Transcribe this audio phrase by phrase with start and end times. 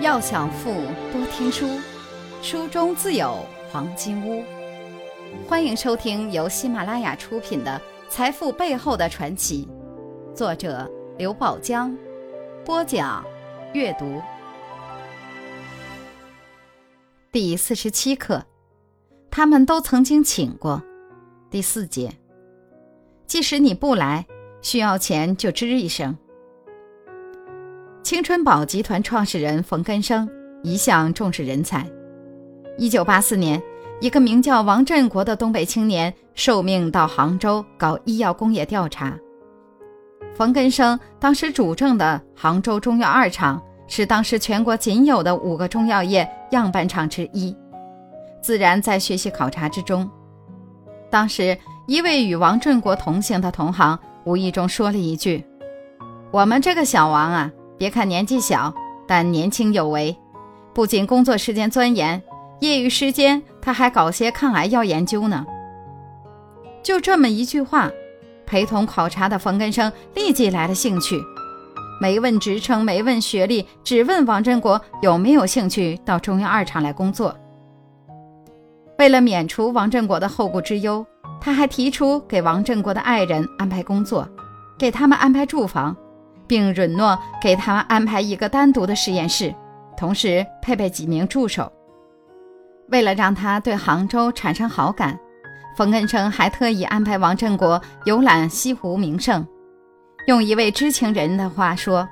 [0.00, 0.72] 要想富，
[1.12, 1.78] 多听书，
[2.42, 4.42] 书中自有黄金屋。
[5.48, 9.68] 欢迎收听由喜马拉雅出品的《财富背后的传奇》，
[10.34, 11.96] 作者刘宝江，
[12.64, 13.24] 播讲
[13.72, 14.20] 阅读。
[17.30, 18.44] 第四十七课，
[19.30, 20.82] 他们都曾经请过。
[21.50, 22.12] 第四节，
[23.26, 24.26] 即使你不来，
[24.60, 26.18] 需要钱就吱一声。
[28.04, 30.28] 青春宝集团创始人冯根生
[30.62, 31.88] 一向重视人才。
[32.76, 33.60] 一九八四年，
[33.98, 39.18] 一个名叫王振国的东北青年受命到杭州搞医药工业调查。
[40.34, 47.56] 冯根生当时主政的杭州中药二厂是当时全国仅有的五个中药业样板厂之一，
[48.42, 50.06] 自然在学习考察之中。
[51.08, 55.42] 当时，一位与王振国同行的同行无意中说了一句
[56.30, 58.72] ：“我们这个小王啊。”别看年纪小，
[59.06, 60.16] 但年轻有为。
[60.72, 62.22] 不仅工作时间钻研，
[62.60, 65.44] 业余时间他还搞些抗癌药研究呢。
[66.82, 67.90] 就这么一句话，
[68.44, 71.20] 陪同考察的冯根生立即来了兴趣，
[72.00, 77.34] 没问职称，没问学历，只问王振国有没有兴趣到中央二厂来工作。
[78.98, 81.04] 为了免除王振国的后顾之忧，
[81.40, 84.28] 他还提出给王振国的爱人安排工作，
[84.78, 85.96] 给他们安排住房。
[86.46, 89.54] 并允诺给他们安排一个单独的实验室，
[89.96, 91.70] 同时配备几名助手。
[92.88, 95.18] 为了让他对杭州产生好感，
[95.76, 99.46] 冯根生还特意安排王振国游览西湖名胜。
[100.26, 102.08] 用一位知情人的话说，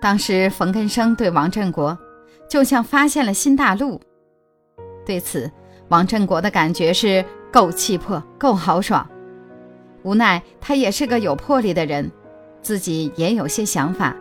[0.00, 1.96] 当时冯根生对王振国
[2.48, 4.00] 就像发现了新大陆。
[5.04, 5.50] 对此，
[5.88, 9.06] 王振国的感觉是够气魄，够豪爽。
[10.02, 12.10] 无奈他也是个有魄力的人。
[12.62, 14.14] 自己也有些想法，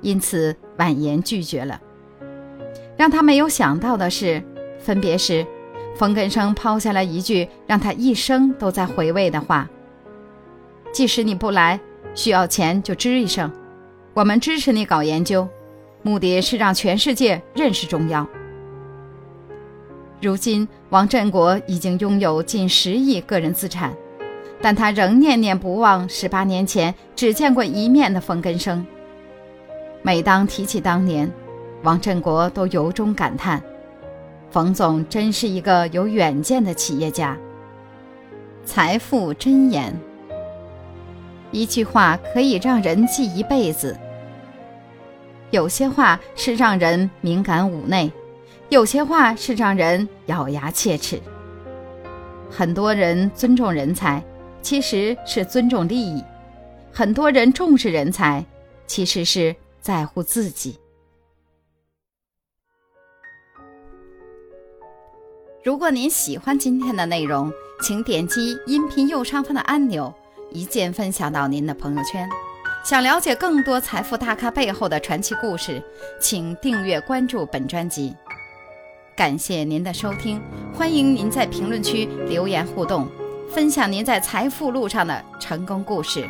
[0.00, 1.80] 因此婉言拒绝了。
[2.96, 4.42] 让他没有想到的是，
[4.78, 5.46] 分别时，
[5.96, 9.68] 冯根生抛下了一句让他一生都在回味的话
[10.92, 11.80] ：“即使你不来，
[12.14, 13.50] 需要钱就吱一声，
[14.12, 15.48] 我们支持你搞研究，
[16.02, 18.26] 目的是让全世界认识中药。”
[20.22, 23.94] 如今，王振国已经拥有近十亿个人资产。
[24.64, 28.82] 但他仍念念不忘十八年前只见过一面的冯根生。
[30.00, 31.30] 每当提起当年，
[31.82, 33.62] 王振国都由衷感叹
[34.50, 37.36] ：“冯总真是一个有远见的企业家。”
[38.64, 39.94] 财富箴言，
[41.50, 43.94] 一句话可以让人记一辈子。
[45.50, 48.10] 有些话是让人敏感妩内，
[48.70, 51.20] 有些话是让人咬牙切齿。
[52.50, 54.24] 很多人尊重人才。
[54.64, 56.24] 其实是尊重利益，
[56.90, 58.42] 很多人重视人才，
[58.86, 60.78] 其实是在乎自己。
[65.62, 70.12] 如果您喜欢今天的内容，请点击音频右上方的按钮，
[70.50, 72.26] 一键分享到您的朋友圈。
[72.82, 75.82] 想了解更多财富大咖背后的传奇故事，
[76.18, 78.14] 请订阅关注本专辑。
[79.14, 80.40] 感谢您的收听，
[80.72, 83.06] 欢迎您在评论区留言互动。
[83.52, 86.28] 分享您在财富路上的成功故事。